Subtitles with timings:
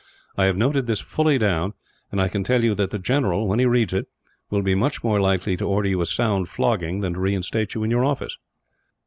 [0.35, 1.75] I have noted this fully down,
[2.11, 4.07] and I can tell you that the general, when he reads it,
[4.49, 7.83] will be much more likely to order you a sound flogging, than to reinstate you
[7.83, 8.39] in your office."